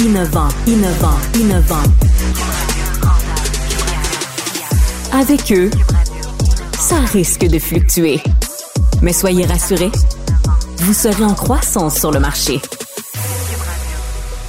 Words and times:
Innovant. 0.00 0.48
Innovant. 0.66 1.18
Innovant. 1.34 1.82
Avec 5.12 5.52
eux, 5.52 5.70
ça 6.78 6.96
risque 7.12 7.44
de 7.46 7.58
fluctuer. 7.58 8.22
Mais 9.02 9.12
soyez 9.12 9.44
rassurés, 9.44 9.90
vous 10.78 10.94
serez 10.94 11.24
en 11.24 11.34
croissance 11.34 11.98
sur 11.98 12.12
le 12.12 12.20
marché. 12.20 12.60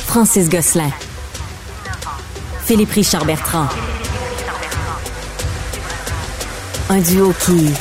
Francis 0.06 0.50
Gosselin. 0.50 0.92
Philippe 2.66 2.92
Richard 2.92 3.26
Bertrand. 3.26 3.68
Un 6.90 7.00
duo 7.00 7.34
qui 7.46 7.72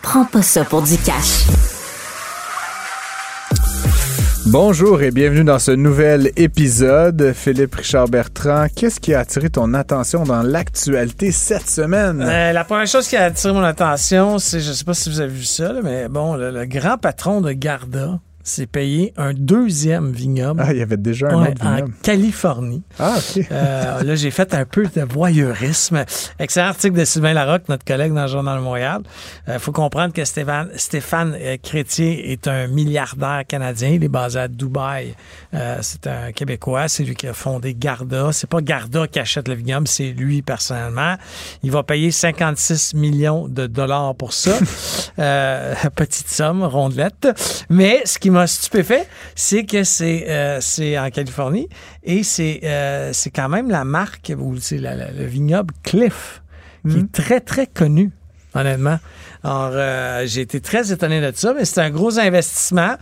prend 0.00 0.24
pas 0.24 0.42
ça 0.42 0.64
pour 0.64 0.82
du 0.82 0.96
cash. 0.98 1.44
Bonjour 4.50 5.02
et 5.02 5.10
bienvenue 5.10 5.44
dans 5.44 5.58
ce 5.58 5.72
nouvel 5.72 6.32
épisode. 6.36 7.34
Philippe 7.34 7.74
Richard 7.74 8.08
Bertrand, 8.08 8.66
qu'est-ce 8.74 8.98
qui 8.98 9.12
a 9.12 9.20
attiré 9.20 9.50
ton 9.50 9.74
attention 9.74 10.24
dans 10.24 10.42
l'actualité 10.42 11.32
cette 11.32 11.68
semaine? 11.68 12.22
Euh, 12.22 12.52
la 12.52 12.64
première 12.64 12.86
chose 12.86 13.06
qui 13.08 13.16
a 13.16 13.24
attiré 13.24 13.52
mon 13.52 13.62
attention, 13.62 14.38
c'est, 14.38 14.60
je 14.60 14.72
sais 14.72 14.86
pas 14.86 14.94
si 14.94 15.10
vous 15.10 15.20
avez 15.20 15.34
vu 15.34 15.44
ça, 15.44 15.74
mais 15.84 16.08
bon, 16.08 16.34
le 16.34 16.64
grand 16.64 16.96
patron 16.96 17.42
de 17.42 17.52
Garda, 17.52 18.20
s'est 18.48 18.66
payé 18.66 19.12
un 19.16 19.32
deuxième 19.34 20.12
vignoble. 20.12 20.62
Ah, 20.64 20.72
il 20.72 20.78
y 20.78 20.82
avait 20.82 20.96
déjà 20.96 21.28
un 21.28 21.42
autre 21.42 21.62
vignoble. 21.62 21.92
En 21.92 22.02
Californie. 22.02 22.82
Ah, 22.98 23.16
OK. 23.16 23.46
Euh, 23.50 24.02
là, 24.02 24.14
j'ai 24.14 24.30
fait 24.30 24.54
un 24.54 24.64
peu 24.64 24.86
de 24.86 25.02
voyeurisme. 25.02 26.04
Excellent 26.38 26.68
article 26.68 26.98
de 26.98 27.04
Sylvain 27.04 27.32
Larocque, 27.32 27.68
notre 27.68 27.84
collègue 27.84 28.12
dans 28.12 28.22
le 28.22 28.28
Journal 28.28 28.58
de 28.58 28.62
Montréal. 28.62 29.02
Il 29.46 29.52
euh, 29.52 29.58
faut 29.58 29.72
comprendre 29.72 30.12
que 30.12 30.24
Stéphane, 30.24 30.70
Stéphane 30.76 31.36
euh, 31.40 31.56
est 31.74 32.48
un 32.48 32.66
milliardaire 32.68 33.42
canadien. 33.46 33.90
Il 33.90 34.04
est 34.04 34.08
basé 34.08 34.40
à 34.40 34.48
Dubaï. 34.48 35.14
c'est 35.80 36.06
un 36.06 36.32
Québécois. 36.32 36.88
C'est 36.88 37.04
lui 37.04 37.14
qui 37.14 37.26
a 37.26 37.34
fondé 37.34 37.74
Garda. 37.74 38.30
C'est 38.32 38.48
pas 38.48 38.60
Garda 38.60 39.06
qui 39.06 39.20
achète 39.20 39.48
le 39.48 39.54
vignoble, 39.54 39.86
c'est 39.86 40.10
lui 40.10 40.42
personnellement. 40.42 41.16
Il 41.62 41.70
va 41.70 41.82
payer 41.82 42.10
56 42.10 42.94
millions 42.94 43.48
de 43.48 43.66
dollars 43.66 44.14
pour 44.14 44.32
ça. 44.32 44.58
petite 45.94 46.28
somme, 46.28 46.62
rondelette. 46.62 47.28
Mais 47.68 48.02
ce 48.04 48.18
qui 48.18 48.30
m'a 48.30 48.37
stupéfait, 48.46 49.06
c'est 49.34 49.64
que 49.64 49.84
c'est 49.84 50.28
euh, 50.28 50.58
c'est 50.60 50.98
en 50.98 51.10
Californie 51.10 51.68
et 52.02 52.22
c'est 52.22 52.60
euh, 52.64 53.10
c'est 53.12 53.30
quand 53.30 53.48
même 53.48 53.70
la 53.70 53.84
marque 53.84 54.32
ou 54.38 54.56
c'est 54.58 54.78
le 54.78 55.24
vignoble 55.24 55.74
Cliff 55.82 56.42
qui 56.88 56.98
est 56.98 57.02
hmm. 57.02 57.08
très 57.10 57.40
très 57.40 57.66
connu 57.66 58.12
honnêtement. 58.54 58.98
Alors 59.42 59.70
euh, 59.72 60.24
j'ai 60.26 60.42
été 60.42 60.60
très 60.60 60.92
étonné 60.92 61.20
de 61.20 61.32
ça, 61.34 61.54
mais 61.54 61.64
c'est 61.64 61.80
un 61.80 61.90
gros 61.90 62.18
investissement. 62.18 62.96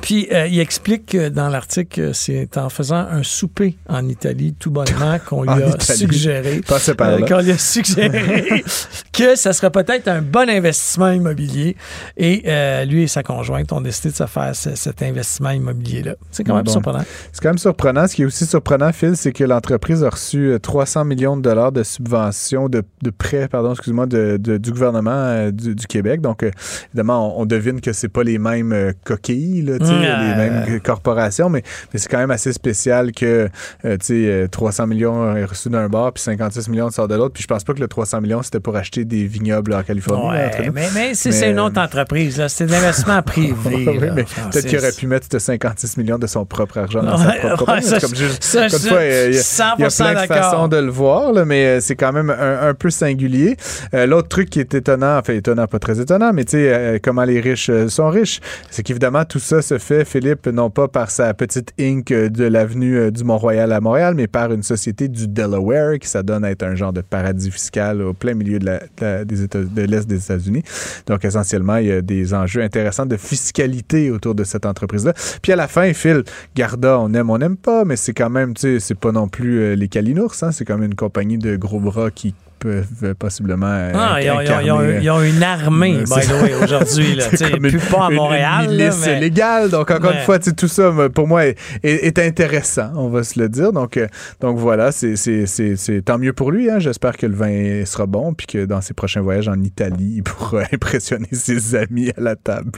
Puis 0.00 0.28
euh, 0.32 0.46
il 0.46 0.58
explique 0.58 1.16
dans 1.16 1.48
l'article 1.48 1.94
que 1.94 2.12
c'est 2.12 2.56
en 2.56 2.70
faisant 2.70 3.06
un 3.10 3.22
souper 3.22 3.76
en 3.88 4.08
Italie 4.08 4.54
tout 4.58 4.70
bonnement 4.70 5.18
qu'on 5.26 5.42
lui 5.42 5.62
a 5.62 5.78
suggéré 5.78 6.60
euh, 6.70 7.26
qu'on 7.26 7.40
lui 7.40 7.50
a 7.50 7.58
suggéré 7.58 8.64
que 9.12 9.36
ça 9.36 9.52
serait 9.52 9.70
peut-être 9.70 10.08
un 10.08 10.22
bon 10.22 10.48
investissement 10.48 11.10
immobilier 11.10 11.76
et 12.16 12.42
euh, 12.46 12.84
lui 12.84 13.02
et 13.02 13.06
sa 13.06 13.22
conjointe 13.22 13.70
ont 13.72 13.80
décidé 13.80 14.10
de 14.10 14.16
se 14.16 14.26
faire 14.26 14.52
cet 14.54 15.02
investissement 15.02 15.50
immobilier 15.50 16.02
là. 16.02 16.14
C'est 16.30 16.44
quand 16.44 16.56
même 16.56 16.66
surprenant. 16.66 17.04
C'est 17.32 17.42
quand 17.42 17.50
même 17.50 17.58
surprenant. 17.58 18.06
Ce 18.06 18.14
qui 18.14 18.22
est 18.22 18.26
aussi 18.26 18.46
surprenant, 18.46 18.92
Phil, 18.92 19.16
c'est 19.16 19.32
que 19.32 19.44
l'entreprise 19.44 20.02
a 20.04 20.10
reçu 20.10 20.56
300 20.60 21.04
millions 21.04 21.36
de 21.36 21.42
dollars 21.42 21.72
de 21.72 21.82
subventions, 21.82 22.68
de, 22.68 22.82
de 23.02 23.10
prêts, 23.10 23.48
pardon, 23.48 23.72
excuse-moi, 23.72 24.06
de, 24.06 24.38
du 24.38 24.72
gouvernement 24.72 25.50
du, 25.50 25.74
Québec. 25.86 26.20
Donc 26.20 26.44
évidemment, 26.88 27.38
on, 27.38 27.44
devine 27.44 27.80
que 27.80 27.92
c'est 27.92 28.08
pas 28.08 28.22
les 28.22 28.38
mêmes 28.38 28.92
coquilles. 29.04 29.62
Là, 29.62 29.78
les 29.90 30.34
mêmes 30.34 30.80
corporations, 30.80 31.48
mais, 31.48 31.62
mais 31.92 31.98
c'est 31.98 32.08
quand 32.08 32.18
même 32.18 32.30
assez 32.30 32.52
spécial 32.52 33.12
que 33.12 33.48
euh, 33.84 33.96
sais 34.00 34.48
300 34.50 34.82
euh, 34.82 34.86
millions 34.86 35.36
est 35.36 35.44
reçu 35.44 35.68
d'un 35.68 35.88
bord 35.88 36.12
puis 36.12 36.22
56 36.22 36.68
millions 36.68 36.90
sort 36.90 37.08
de 37.08 37.14
l'autre. 37.14 37.34
Puis 37.34 37.42
je 37.42 37.48
pense 37.48 37.64
pas 37.64 37.74
que 37.74 37.80
le 37.80 37.88
300 37.88 38.20
millions, 38.20 38.42
c'était 38.42 38.60
pour 38.60 38.76
acheter 38.76 39.04
des 39.04 39.24
vignobles 39.26 39.74
en 39.74 39.82
Californie. 39.82 40.38
mais, 40.72 40.88
mais 40.94 41.14
c'est 41.14 41.50
une 41.50 41.60
autre 41.60 41.80
entreprise. 41.80 42.42
C'est 42.48 42.66
de 42.66 42.72
l'investissement 42.72 43.22
privé. 43.26 43.86
peut-être 43.86 44.66
qu'il 44.66 44.78
aurait 44.78 44.92
pu 44.92 45.06
mettre 45.06 45.26
56 45.38 45.96
millions 45.96 46.18
de 46.18 46.26
son 46.26 46.44
propre 46.44 46.78
argent 46.78 47.02
dans 47.02 47.16
sa 47.16 47.32
propre 47.32 47.64
comme, 47.64 47.80
ça, 47.80 47.98
comme 48.00 48.12
il 48.14 48.90
y, 48.90 48.94
a, 48.98 49.28
y 49.30 49.84
a 49.84 49.88
plein 49.88 50.22
de 50.22 50.26
façons 50.26 50.68
de 50.68 50.76
le 50.76 50.90
voir, 50.90 51.32
là, 51.32 51.44
mais 51.44 51.66
euh, 51.66 51.80
c'est 51.80 51.96
quand 51.96 52.12
même 52.12 52.30
un, 52.30 52.74
peu 52.74 52.90
singulier. 52.90 53.56
L'autre 53.92 54.28
truc 54.28 54.50
qui 54.50 54.60
est 54.60 54.74
étonnant, 54.74 55.18
enfin 55.18 55.34
étonnant, 55.34 55.66
pas 55.66 55.78
très 55.78 56.00
étonnant, 56.00 56.32
mais 56.32 56.44
tu 56.44 56.52
sais, 56.52 57.00
comment 57.02 57.24
les 57.24 57.40
riches 57.40 57.70
sont 57.88 58.08
riches, 58.08 58.40
c'est 58.70 58.82
qu'évidemment, 58.82 59.24
tout 59.24 59.38
ça 59.38 59.62
se 59.72 59.78
fait, 59.78 60.04
Philippe, 60.04 60.46
non 60.48 60.68
pas 60.68 60.88
par 60.88 61.10
sa 61.10 61.32
petite 61.32 61.72
Inc. 61.80 62.12
de 62.12 62.44
l'avenue 62.44 62.96
euh, 62.96 63.10
du 63.10 63.24
Mont-Royal 63.24 63.72
à 63.72 63.80
Montréal, 63.80 64.14
mais 64.14 64.26
par 64.26 64.52
une 64.52 64.62
société 64.62 65.08
du 65.08 65.28
Delaware 65.28 65.98
qui 65.98 66.08
s'adonne 66.08 66.44
à 66.44 66.50
être 66.50 66.62
un 66.62 66.74
genre 66.74 66.92
de 66.92 67.00
paradis 67.00 67.50
fiscal 67.50 68.02
au 68.02 68.12
plein 68.12 68.34
milieu 68.34 68.58
de 68.58 68.66
l'Est 68.66 70.06
des 70.06 70.24
États-Unis. 70.24 70.62
Donc, 71.06 71.24
essentiellement, 71.24 71.76
il 71.76 71.86
y 71.86 71.92
a 71.92 72.02
des 72.02 72.34
enjeux 72.34 72.62
intéressants 72.62 73.06
de 73.06 73.16
fiscalité 73.16 74.10
autour 74.10 74.34
de 74.34 74.44
cette 74.44 74.66
entreprise-là. 74.66 75.14
Puis 75.40 75.52
à 75.52 75.56
la 75.56 75.68
fin, 75.68 75.90
Phil, 75.94 76.24
Garda, 76.54 76.98
on 76.98 77.14
aime, 77.14 77.30
on 77.30 77.38
n'aime 77.38 77.56
pas, 77.56 77.84
mais 77.84 77.96
c'est 77.96 78.12
quand 78.12 78.30
même, 78.30 78.54
tu 78.54 78.60
sais, 78.60 78.80
c'est 78.80 78.98
pas 78.98 79.12
non 79.12 79.28
plus 79.28 79.60
euh, 79.60 79.74
les 79.74 79.88
Calinours, 79.88 80.34
hein, 80.42 80.52
c'est 80.52 80.64
quand 80.64 80.76
même 80.76 80.90
une 80.90 80.96
compagnie 80.96 81.38
de 81.38 81.56
gros 81.56 81.80
bras 81.80 82.10
qui 82.10 82.34
peuvent 82.62 83.14
possiblement. 83.18 83.66
Euh, 83.66 83.92
ah, 83.94 84.22
ils, 84.22 85.10
ont, 85.10 85.22
une 85.22 85.42
armée, 85.42 86.04
by 86.04 86.26
the 86.26 86.42
way, 86.42 86.54
aujourd'hui. 86.62 87.18
plus 87.60 87.78
pas 87.78 88.06
à 88.06 88.10
Montréal. 88.10 88.64
Une 88.64 88.70
milice 88.76 89.06
légale. 89.06 89.70
Donc, 89.70 89.90
encore 89.90 90.12
une 90.12 90.20
fois, 90.20 90.38
tout 90.38 90.68
ça, 90.68 90.92
pour 91.14 91.26
moi, 91.26 91.44
est, 91.82 92.18
intéressant, 92.18 92.92
on 92.96 93.08
va 93.08 93.24
se 93.24 93.38
le 93.38 93.48
dire. 93.48 93.72
Donc, 93.72 93.96
euh, 93.96 94.06
donc 94.40 94.58
voilà, 94.58 94.92
c'est 94.92 96.02
tant 96.04 96.18
mieux 96.18 96.32
pour 96.32 96.52
lui. 96.52 96.70
Hein. 96.70 96.78
J'espère 96.78 97.16
que 97.16 97.26
le 97.26 97.34
vin 97.34 97.84
sera 97.84 98.06
bon 98.06 98.34
puis 98.34 98.46
que 98.46 98.64
dans 98.64 98.80
ses 98.80 98.94
prochains 98.94 99.20
voyages 99.20 99.48
en 99.48 99.60
Italie, 99.60 100.14
il 100.16 100.22
pourra 100.22 100.62
impressionner 100.72 101.28
ses 101.32 101.74
amis 101.74 102.10
à 102.10 102.20
la 102.20 102.36
table. 102.36 102.72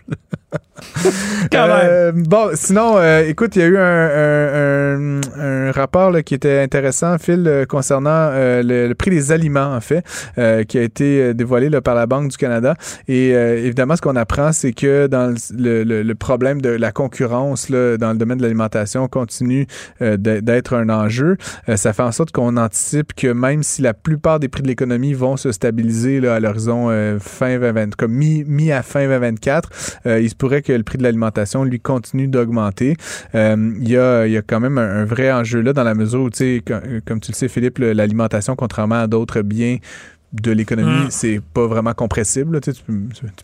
Euh, 1.55 2.12
bon, 2.15 2.51
sinon, 2.55 2.97
euh, 2.97 3.27
écoute, 3.27 3.56
il 3.56 3.59
y 3.61 3.62
a 3.62 3.67
eu 3.67 3.79
un, 3.79 5.21
un, 5.39 5.73
rapport 5.73 6.12
qui 6.25 6.35
était 6.35 6.61
intéressant, 6.61 7.19
Phil, 7.19 7.67
concernant 7.69 8.31
le, 8.33 8.93
prix 8.95 9.11
des 9.11 9.33
aliments, 9.33 9.75
en 9.75 9.81
fait, 9.81 10.05
qui 10.67 10.79
a 10.79 10.83
été 10.83 11.35
dévoilé 11.35 11.71
par 11.81 11.95
la 11.95 12.06
Banque 12.06 12.31
du 12.31 12.37
Canada. 12.37 12.75
Et 13.09 13.31
évidemment, 13.31 13.97
ce 13.97 14.03
qu'on 14.03 14.17
apprend, 14.17 14.53
c'est 14.53 14.73
que 14.73 15.06
dans 15.06 15.35
le, 15.56 16.15
problème 16.15 16.61
de 16.61 16.69
la 16.69 16.93
concurrence 16.93 17.69
là, 17.69 17.97
dans 17.97 18.12
le 18.12 18.19
domaine 18.19 18.39
de 18.39 18.43
l'alimentation 18.43 19.09
continue 19.09 19.67
d'être 20.01 20.75
un 20.75 20.89
enjeu. 20.89 21.37
ça 21.75 21.93
fait 21.93 22.03
en 22.03 22.12
sorte 22.12 22.31
qu'on 22.31 22.56
anticipe 22.56 23.15
que 23.15 23.29
même 23.29 23.62
si 23.62 23.83
la 23.83 23.95
plupart 23.95 24.39
des 24.39 24.49
prix 24.49 24.62
de 24.62 24.69
l'économie 24.69 25.12
vont 25.12 25.37
se 25.37 25.51
stabiliser 25.51 26.21
là, 26.21 26.37
à 26.37 26.41
l'horizon 26.41 26.89
fin 27.21 27.59
2020, 27.59 27.97
comme 27.97 28.12
mi, 28.12 28.45
mi 28.47 28.71
à 28.71 28.83
fin 28.83 29.06
2024, 29.06 29.71
il 30.21 30.31
se 30.31 30.37
pourrait 30.44 30.61
que 30.61 30.75
le 30.75 30.82
prix 30.82 30.99
de 30.99 31.02
l'alimentation 31.02 31.64
lui 31.64 31.81
continue 31.81 32.29
d'augmenter. 32.29 32.99
Euh, 33.35 33.73
il 33.81 33.88
y, 33.88 33.96
a, 33.96 34.26
y, 34.26 34.37
a, 34.37 34.43
quand 34.43 34.61
même 34.61 34.76
un, 34.76 35.06
vrai 35.06 35.32
enjeu 35.32 35.62
là 35.62 35.73
dans 35.73 35.85
la 35.85 35.94
mesure 35.94 36.20
où, 36.20 36.29
tu 36.29 36.37
sais, 36.37 36.62
comme 37.06 37.19
tu 37.19 37.32
le 37.32 37.35
sais, 37.35 37.49
Philippe, 37.49 37.79
l'alimentation, 37.79 38.55
contrairement 38.55 38.96
à 38.96 39.06
d'autres 39.06 39.41
biens, 39.41 39.79
de 40.43 40.51
l'économie, 40.51 41.07
mm. 41.07 41.11
c'est 41.11 41.41
pas 41.53 41.67
vraiment 41.67 41.95
compressible. 41.95 42.61
Tu, 42.61 42.73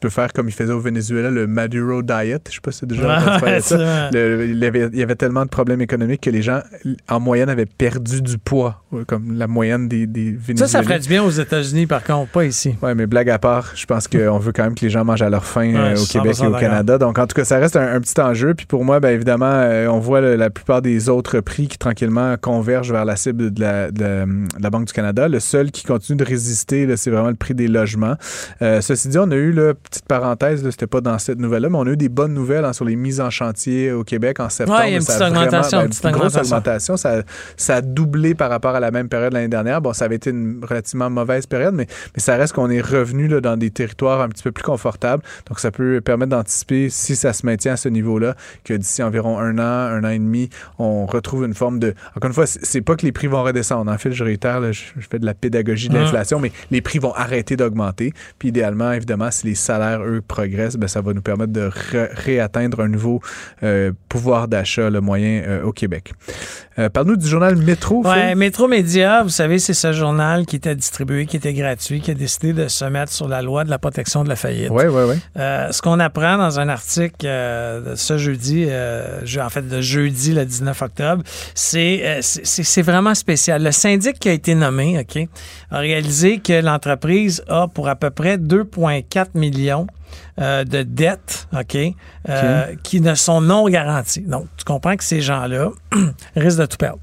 peux, 0.01 0.09
faire 0.09 0.33
comme 0.33 0.49
il 0.49 0.53
faisait 0.53 0.73
au 0.73 0.81
Venezuela, 0.81 1.31
le 1.31 1.47
Maduro 1.47 2.03
Diet. 2.03 2.41
Je 2.49 2.55
sais 2.55 2.61
pas 2.61 2.73
si 2.73 2.81
c'est 2.81 2.87
déjà 2.87 3.39
ça. 3.61 4.11
il, 4.13 4.59
y 4.59 5.03
avait, 5.03 5.15
tellement 5.15 5.45
de 5.45 5.51
problèmes 5.51 5.81
économiques 5.81 6.23
que 6.23 6.31
les 6.31 6.43
gens, 6.43 6.61
en 7.09 7.21
moyenne, 7.21 7.49
avaient 7.49 7.67
perdu 7.67 8.23
du 8.23 8.39
poids, 8.39 8.83
comme 9.07 9.37
la 9.37 9.47
moyenne 9.47 9.89
des, 9.89 10.07
des 10.07 10.33
Vénézuéliens. 10.33 10.67
Ça, 10.67 10.79
ça 10.79 10.83
ferait 10.83 10.99
du 10.99 11.09
bien 11.09 11.23
aux 11.23 11.31
États-Unis, 11.31 11.87
par 11.87 12.03
contre, 12.03 12.33
pas 12.33 12.45
ici. 12.45 12.75
Oui, 12.83 12.91
mais 12.97 13.07
blague 13.07 13.31
à 13.31 13.39
part, 13.39 13.73
je 13.77 13.87
pense 13.87 14.09
qu'on 14.09 14.39
veut 14.39 14.53
quand 14.53 14.65
même 14.65 14.75
que 14.75 14.85
les 14.85 14.91
gens 14.91 15.05
mangent 15.05 15.23
à 15.23 15.31
leur 15.31 15.45
faim 15.45 15.75
euh, 15.75 15.97
au 15.97 16.07
Québec 16.07 16.37
et 16.43 16.47
au 16.47 16.53
Canada. 16.53 16.99
Donc, 16.99 17.19
en 17.19 17.27
tout 17.27 17.35
cas, 17.35 17.45
ça 17.45 17.59
reste 17.59 17.77
un, 17.77 18.01
petit 18.01 18.21
enjeu. 18.21 18.55
Puis 18.55 18.67
pour 18.67 18.85
moi, 18.85 18.99
bien 18.99 19.11
évidemment, 19.11 19.47
euh, 19.47 19.87
on 19.87 20.01
voit 20.01 20.21
la 20.21 20.51
plupart 20.51 20.83
des 20.83 21.09
autres 21.09 21.41
prix 21.41 21.69
qui 21.69 21.79
tranquillement 21.79 22.37
convergent 22.41 22.93
vers 22.93 23.05
la 23.05 23.17
cible 23.17 23.53
de 23.53 23.61
la, 23.61 23.91
de 23.91 24.25
la 24.59 24.71
Banque 24.71 24.87
du 24.87 24.93
Canada. 24.93 25.29
Le 25.29 25.39
seul 25.39 25.71
qui 25.71 25.85
continue 25.85 26.17
de 26.17 26.25
résister 26.25 26.80
c'est 26.97 27.11
vraiment 27.11 27.29
le 27.29 27.35
prix 27.35 27.55
des 27.55 27.69
logements. 27.69 28.17
Euh, 28.63 28.81
ceci 28.81 29.09
dit, 29.09 29.19
on 29.19 29.31
a 29.31 29.37
eu, 29.37 29.53
là, 29.53 29.75
petite 29.75 30.07
parenthèse, 30.07 30.69
c'était 30.71 30.87
pas 30.87 31.01
dans 31.01 31.19
cette 31.19 31.39
nouvelle-là, 31.39 31.69
mais 31.69 31.79
on 31.79 31.87
a 31.87 31.91
eu 31.91 31.97
des 31.97 32.09
bonnes 32.09 32.35
nouvelles 32.35 32.65
hein, 32.65 32.73
sur 32.73 32.85
les 32.85 32.97
mises 32.97 33.21
en 33.21 33.31
chantier 33.31 33.93
au 33.93 34.05
Québec 34.05 34.41
en 34.41 34.49
septembre. 34.49 34.81
Oui, 34.81 34.89
il 34.89 34.93
y 34.93 34.95
a 34.95 34.99
une 34.99 35.05
petite 35.05 35.21
augmentation. 35.21 35.79
Ben, 35.79 36.11
une 36.11 36.11
grosse 36.11 36.37
augmentation. 36.37 36.97
Ça, 36.97 37.23
ça, 37.57 37.77
a 37.77 37.81
doublé 37.81 38.35
par 38.35 38.51
rapport 38.51 38.75
à 38.75 38.81
la 38.81 38.91
même 38.91 39.09
période 39.09 39.33
l'année 39.33 39.49
dernière. 39.49 39.81
Bon, 39.81 39.93
ça 39.93 40.07
avait 40.07 40.17
été 40.17 40.31
une 40.31 40.61
relativement 40.65 41.11
mauvaise 41.11 41.47
période, 41.47 41.75
mais, 41.75 41.87
mais 42.15 42.21
ça 42.21 42.37
reste 42.37 42.55
qu'on 42.55 42.71
est 42.71 42.81
revenu 42.81 43.29
là, 43.29 43.41
dans 43.41 43.57
des 43.57 43.71
territoires 43.71 44.21
un 44.21 44.29
petit 44.29 44.43
peu 44.43 44.53
plus 44.53 44.65
confortables. 44.65 45.23
Donc, 45.49 45.61
ça 45.61 45.71
peut 45.71 46.01
permettre 46.01 46.31
d'anticiper, 46.31 46.89
si 46.89 47.17
ça 47.17 47.33
se 47.33 47.47
maintient 47.47 47.73
à 47.73 47.77
ce 47.77 47.89
niveau-là, 47.89 48.35
que 48.65 48.75
d'ici 48.75 49.03
environ 49.03 49.39
un 49.39 49.59
an, 49.59 49.63
un 49.63 50.05
an 50.05 50.09
et 50.09 50.19
demi, 50.19 50.51
on 50.79 51.07
retrouve 51.07 51.45
une 51.45 51.55
forme 51.55 51.79
de... 51.79 51.95
Encore 52.17 52.29
une 52.29 52.35
fois, 52.35 52.47
c'est 52.47 52.81
pas 52.81 52.97
que 52.97 53.05
les 53.05 53.13
prix 53.13 53.27
vont 53.27 53.43
redescendre. 53.43 53.91
En 53.91 53.99
fait, 53.99 54.13
je 54.13 54.25
réitère, 54.25 54.73
je, 54.73 54.83
fais 55.11 55.19
de 55.19 55.27
la 55.27 55.35
pédagogie 55.35 55.89
de 55.89 55.97
hum. 55.97 56.03
l'inflation, 56.03 56.41
mais 56.41 56.53
les 56.71 56.81
prix 56.81 56.99
vont 56.99 57.15
arrêter 57.15 57.57
d'augmenter. 57.57 58.13
Puis 58.39 58.49
idéalement, 58.49 58.93
évidemment, 58.93 59.31
si 59.31 59.47
les 59.47 59.55
salaires, 59.55 60.03
eux, 60.03 60.23
progressent, 60.27 60.77
ben, 60.77 60.89
ça 60.89 61.01
va 61.01 61.13
nous 61.13 61.23
permettre 61.23 61.53
de 61.53 61.71
réatteindre 61.73 62.81
un 62.81 62.89
nouveau 62.89 63.21
euh, 63.63 63.93
pouvoir 64.09 64.49
d'achat 64.49 64.91
le 64.91 65.01
moyen 65.01 65.43
euh, 65.47 65.63
au 65.65 65.73
Québec. 65.73 66.13
Euh, 66.79 66.89
parle-nous 66.89 67.17
du 67.17 67.27
journal 67.27 67.57
Métro. 67.57 68.03
Oui, 68.05 68.35
Métro 68.37 68.69
Média, 68.69 69.23
vous 69.23 69.29
savez, 69.29 69.59
c'est 69.59 69.75
ce 69.75 69.93
journal 69.93 70.47
qui 70.47 70.57
était 70.57 70.75
distribué, 70.75 71.27
qui 71.27 71.37
était 71.37 71.53
gratuit, 71.53 72.01
qui 72.01 72.11
a 72.11 72.15
décidé 72.15 72.53
de 72.53 72.69
se 72.69 72.85
mettre 72.85 73.13
sur 73.13 73.29
la 73.29 73.43
loi 73.43 73.65
de 73.65 73.71
la 73.71 73.79
protection 73.79 74.25
de 74.25 74.29
la 74.29 74.37
faillite. 74.37 74.71
Oui, 74.71 74.85
oui, 74.87 75.03
oui. 75.09 75.17
ce 75.37 75.83
qu'on 75.83 76.01
apprend 76.01 76.39
dans 76.39 76.59
un 76.59 76.69
article 76.69 77.27
de 77.27 77.95
ce 77.97 78.19
jeudi, 78.19 78.67
en 78.67 79.51
fait, 79.51 79.69
de 79.69 79.81
jeudi, 79.81 80.33
le 80.33 80.45
19 80.45 80.83
octobre, 80.83 81.23
c'est 81.55 82.83
vraiment 82.83 83.15
spécial. 83.15 83.63
Le 83.63 83.73
syndic 83.73 84.19
qui 84.19 84.29
a 84.29 84.33
été 84.33 84.55
nommé, 84.55 84.99
OK, 84.99 85.29
a 85.71 85.79
réalisé 85.79 86.39
que 86.39 86.50
l'entreprise 86.53 86.91
l'entreprise 86.91 87.45
a 87.49 87.69
pour 87.69 87.89
à 87.89 87.97
peu 87.97 88.11
près 88.11 88.37
2,4 88.37 89.29
millions 89.35 89.87
euh, 90.41 90.65
de 90.65 90.83
dettes, 90.83 91.47
OK, 91.57 91.77
euh, 92.29 92.75
qui 92.83 93.01
ne 93.01 93.15
sont 93.15 93.41
non 93.41 93.69
garanties. 93.69 94.23
Donc, 94.23 94.47
tu 94.57 94.65
comprends 94.65 94.97
que 94.97 95.05
ces 95.05 95.21
gens-là 95.21 95.71
risquent 96.37 96.61
de 96.61 96.67
tout 96.67 96.77
perdre. 96.77 96.99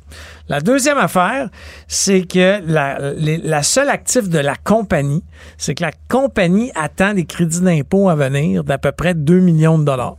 La 0.49 0.59
deuxième 0.59 0.97
affaire, 0.97 1.49
c'est 1.87 2.23
que 2.23 2.61
la, 2.65 2.97
la 3.17 3.63
seule 3.63 3.89
actif 3.89 4.29
de 4.29 4.39
la 4.39 4.55
compagnie, 4.55 5.23
c'est 5.57 5.75
que 5.75 5.83
la 5.83 5.91
compagnie 6.09 6.71
attend 6.75 7.13
des 7.13 7.25
crédits 7.25 7.61
d'impôt 7.61 8.09
à 8.09 8.15
venir 8.15 8.63
d'à 8.63 8.77
peu 8.77 8.91
près 8.91 9.13
2 9.13 9.39
millions 9.39 9.77
de 9.77 9.85
dollars. 9.85 10.17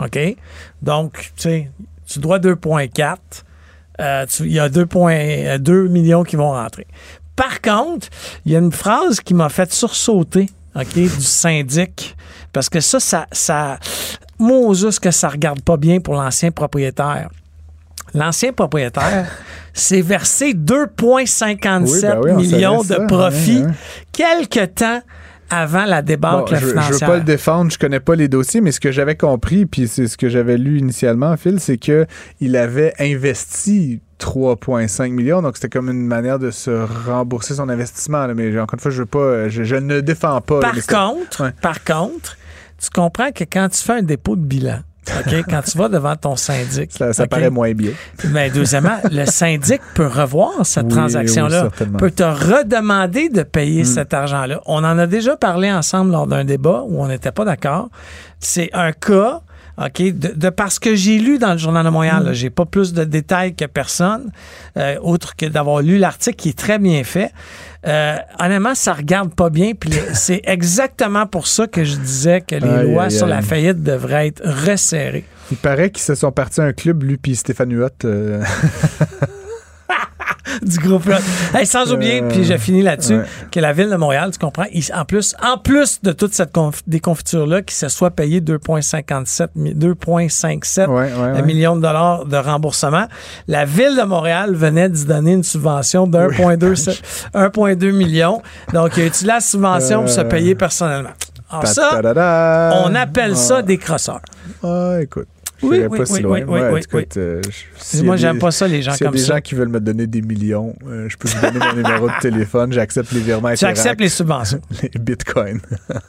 OK? 0.00 0.18
Donc, 0.82 1.32
tu 1.36 1.42
sais, 1.42 1.70
tu 2.06 2.18
dois 2.18 2.38
2,4. 2.38 3.16
Euh, 4.00 4.26
il 4.40 4.52
y 4.52 4.58
a 4.58 4.68
2,2 4.68 5.88
millions 5.88 6.24
qui 6.24 6.36
vont 6.36 6.52
rentrer. 6.52 6.86
Par 7.40 7.62
contre, 7.62 8.08
il 8.44 8.52
y 8.52 8.56
a 8.56 8.58
une 8.58 8.70
phrase 8.70 9.18
qui 9.20 9.32
m'a 9.32 9.48
fait 9.48 9.72
sursauter, 9.72 10.50
OK, 10.74 10.92
du 10.92 11.08
syndic. 11.08 12.14
Parce 12.52 12.68
que 12.68 12.80
ça, 12.80 13.00
ça, 13.00 13.26
ça, 13.32 13.78
Moses, 14.38 14.98
que 14.98 15.10
ça 15.10 15.30
regarde 15.30 15.62
pas 15.62 15.78
bien 15.78 16.00
pour 16.00 16.16
l'ancien 16.16 16.50
propriétaire. 16.50 17.30
L'ancien 18.12 18.52
propriétaire 18.52 19.26
s'est 19.72 20.02
versé 20.02 20.52
2,57 20.52 22.22
ben 22.22 22.36
millions 22.36 22.82
de 22.82 23.06
profits 23.06 23.64
quelque 24.12 24.66
temps 24.66 25.00
avant 25.50 25.84
la 25.84 26.02
débâcle 26.02 26.56
financière. 26.56 26.82
Je 26.82 26.92
veux 26.92 27.00
pas 27.00 27.16
le 27.18 27.24
défendre, 27.24 27.70
je 27.70 27.78
connais 27.78 28.00
pas 28.00 28.14
les 28.14 28.28
dossiers, 28.28 28.60
mais 28.60 28.72
ce 28.72 28.80
que 28.80 28.92
j'avais 28.92 29.16
compris, 29.16 29.66
puis 29.66 29.88
c'est 29.88 30.06
ce 30.06 30.16
que 30.16 30.28
j'avais 30.28 30.56
lu 30.56 30.78
initialement, 30.78 31.36
Phil, 31.36 31.60
c'est 31.60 31.78
que 31.78 32.06
il 32.40 32.56
avait 32.56 32.94
investi 32.98 34.00
3,5 34.20 35.10
millions. 35.10 35.42
Donc, 35.42 35.56
c'était 35.56 35.68
comme 35.68 35.90
une 35.90 36.06
manière 36.06 36.38
de 36.38 36.50
se 36.50 36.70
rembourser 37.06 37.54
son 37.54 37.68
investissement. 37.68 38.28
Mais 38.34 38.58
encore 38.60 38.74
une 38.74 38.80
fois, 38.80 38.90
je 38.90 39.00
veux 39.00 39.06
pas, 39.06 39.48
je, 39.48 39.76
ne 39.76 40.00
défends 40.00 40.40
pas. 40.40 40.60
Par 40.60 40.74
contre, 40.86 41.52
par 41.60 41.84
contre, 41.84 42.36
tu 42.78 42.90
comprends 42.90 43.32
que 43.32 43.44
quand 43.44 43.68
tu 43.70 43.82
fais 43.82 43.94
un 43.94 44.02
dépôt 44.02 44.36
de 44.36 44.42
bilan, 44.42 44.80
OK, 45.08 45.44
quand 45.48 45.62
tu 45.62 45.78
vas 45.78 45.88
devant 45.88 46.14
ton 46.14 46.36
syndic. 46.36 46.92
Ça, 46.92 47.26
paraît 47.26 47.50
moins 47.50 47.72
bien. 47.72 47.92
Mais 48.30 48.50
deuxièmement, 48.50 48.98
le 49.10 49.24
syndic 49.26 49.80
peut 49.94 50.06
revoir 50.06 50.64
cette 50.64 50.88
transaction-là, 50.88 51.68
peut 51.98 52.10
te 52.10 52.22
redemander 52.22 53.28
de 53.28 53.42
payer 53.42 53.82
mm. 53.82 53.86
cet 53.86 54.14
argent-là. 54.14 54.60
On 54.66 54.84
en 54.84 54.98
a 54.98 55.06
déjà 55.06 55.36
parlé 55.36 55.72
ensemble 55.72 56.12
lors 56.12 56.26
d'un 56.26 56.44
débat 56.44 56.84
où 56.86 57.02
on 57.02 57.08
n'était 57.08 57.32
pas 57.32 57.44
d'accord. 57.44 57.88
C'est 58.38 58.70
un 58.72 58.92
cas 58.92 59.40
OK? 59.78 60.02
De, 60.02 60.50
parce 60.50 60.78
que 60.78 60.94
j'ai 60.94 61.18
lu 61.18 61.38
dans 61.38 61.52
le 61.52 61.58
Journal 61.58 61.84
de 61.84 61.90
Montréal, 61.90 62.30
mm. 62.30 62.32
j'ai 62.32 62.50
pas 62.50 62.66
plus 62.66 62.92
de 62.92 63.04
détails 63.04 63.54
que 63.54 63.64
personne, 63.64 64.30
euh, 64.76 64.96
autre 65.02 65.36
que 65.36 65.46
d'avoir 65.46 65.82
lu 65.82 65.98
l'article 65.98 66.36
qui 66.36 66.48
est 66.50 66.58
très 66.58 66.78
bien 66.78 67.02
fait. 67.04 67.32
Euh, 67.86 68.16
honnêtement, 68.38 68.74
ça 68.74 68.92
regarde 68.92 69.34
pas 69.34 69.50
bien. 69.50 69.72
Puis 69.74 69.92
c'est 70.14 70.42
exactement 70.44 71.26
pour 71.26 71.46
ça 71.46 71.66
que 71.66 71.84
je 71.84 71.96
disais 71.96 72.40
que 72.40 72.56
les 72.56 72.84
lois 72.84 73.10
sur 73.10 73.26
la 73.26 73.42
faillite 73.42 73.82
devraient 73.82 74.28
être 74.28 74.42
resserrées. 74.44 75.24
Il 75.50 75.56
paraît 75.56 75.90
qu'ils 75.90 76.02
se 76.02 76.14
sont 76.14 76.30
partis 76.30 76.60
un 76.60 76.72
club, 76.72 77.02
lui 77.02 77.16
puis 77.16 77.34
Stéphane 77.34 77.72
Huot. 77.72 77.88
Euh. 78.04 78.42
du 80.62 80.78
groupe 80.78 81.08
hey, 81.54 81.66
sans 81.66 81.92
oublier, 81.92 82.22
puis 82.22 82.44
j'ai 82.44 82.58
fini 82.58 82.82
là-dessus, 82.82 83.20
que 83.50 83.60
la 83.60 83.72
ville 83.72 83.90
de 83.90 83.96
Montréal, 83.96 84.30
tu 84.32 84.38
comprends, 84.38 84.66
en 84.94 85.04
plus, 85.04 85.34
en 85.42 85.58
plus 85.58 86.02
de 86.02 86.12
toute 86.12 86.34
cette 86.34 86.56
déconfiture-là, 86.86 87.62
qui 87.62 87.74
se 87.74 87.88
soit 87.88 88.10
payé 88.10 88.40
2,57 88.40 89.48
2,57 89.56 91.44
millions 91.44 91.76
de 91.76 91.82
dollars 91.82 92.26
de 92.26 92.36
remboursement, 92.36 93.06
la 93.48 93.64
ville 93.64 93.96
de 93.96 94.04
Montréal 94.04 94.54
venait 94.54 94.88
d'y 94.88 95.04
donner 95.04 95.32
une 95.32 95.44
subvention 95.44 96.06
de 96.06 96.18
1,2 96.18 97.92
million. 97.92 98.42
Donc, 98.72 98.96
il 98.96 99.02
a 99.02 99.06
utilisé 99.06 99.26
la 99.26 99.40
subvention 99.40 100.00
pour 100.00 100.10
se 100.10 100.20
payer 100.22 100.54
personnellement. 100.54 101.10
Alors 101.50 101.66
ça, 101.66 102.00
on 102.84 102.94
appelle 102.94 103.36
ça 103.36 103.62
des 103.62 103.78
crosseurs. 103.78 104.20
Ah, 104.62 104.98
écoute. 105.00 105.26
Oui, 105.62 105.82
oui, 105.90 105.98
oui, 106.10 106.22
oui, 106.24 106.42
oui, 106.46 106.80
oui, 106.92 107.06
euh, 107.16 107.42
Moi, 108.02 108.16
j'aime 108.16 108.38
pas 108.38 108.50
ça, 108.50 108.66
les 108.66 108.82
gens 108.82 108.92
comme 108.92 108.98
ça. 108.98 109.04
S'il 109.04 109.06
y 109.06 109.08
a 109.08 109.12
des 109.12 109.34
gens 109.34 109.40
qui 109.40 109.54
veulent 109.54 109.68
me 109.68 109.80
donner 109.80 110.06
des 110.06 110.22
millions, 110.22 110.74
euh, 110.86 111.08
je 111.08 111.16
peux 111.16 111.28
vous 111.28 111.40
donner 111.40 111.58
mon 111.58 111.74
numéro 111.74 112.08
de 112.08 112.20
téléphone. 112.20 112.72
J'accepte 112.72 113.12
les 113.12 113.20
virements. 113.20 113.54
J'accepte 113.54 114.00
les 114.00 114.08
subventions. 114.08 114.60
les 114.82 114.98
bitcoins. 114.98 115.60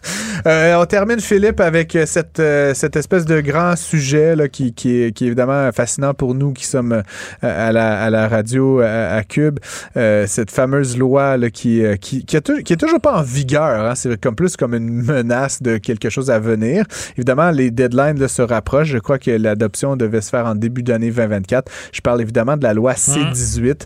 euh, 0.47 0.75
on 0.75 0.85
termine, 0.85 1.19
Philippe, 1.19 1.59
avec 1.59 1.95
euh, 1.95 2.05
cette, 2.05 2.41
cette 2.75 2.95
espèce 2.95 3.25
de 3.25 3.41
grand 3.41 3.75
sujet 3.75 4.35
là, 4.35 4.47
qui, 4.47 4.73
qui, 4.73 5.01
est, 5.01 5.11
qui 5.11 5.25
est 5.25 5.27
évidemment 5.27 5.71
fascinant 5.71 6.13
pour 6.13 6.33
nous 6.33 6.53
qui 6.53 6.65
sommes 6.65 7.03
à 7.41 7.71
la, 7.71 8.03
à 8.03 8.09
la 8.09 8.27
radio, 8.27 8.79
à, 8.79 9.21
Cube. 9.27 9.59
cette 9.93 10.51
fameuse 10.51 10.97
loi 10.97 11.37
là, 11.37 11.49
qui, 11.49 11.83
qui, 11.99 12.25
qui, 12.25 12.37
a 12.37 12.41
qui 12.41 12.73
est 12.73 12.77
toujours 12.77 13.01
pas 13.01 13.19
en 13.19 13.21
vigueur. 13.21 13.85
Hein. 13.85 13.95
C'est 13.95 14.19
comme 14.19 14.35
plus 14.35 14.55
comme 14.55 14.73
une 14.73 14.89
menace 14.89 15.61
de 15.61 15.77
quelque 15.77 16.09
chose 16.09 16.29
à 16.29 16.39
venir. 16.39 16.85
Évidemment, 17.17 17.51
les 17.51 17.71
deadlines 17.71 18.19
là, 18.19 18.27
se 18.27 18.41
rapprochent. 18.41 18.89
Je 18.89 18.97
crois 18.97 19.19
que 19.19 19.40
l'adoption 19.41 19.95
devait 19.95 20.21
se 20.21 20.29
faire 20.29 20.45
en 20.45 20.55
début 20.55 20.83
d'année 20.83 21.11
2024. 21.11 21.71
Je 21.91 22.01
parle 22.01 22.21
évidemment 22.21 22.57
de 22.57 22.63
la 22.63 22.73
loi 22.73 22.95
C-18. 22.95 23.81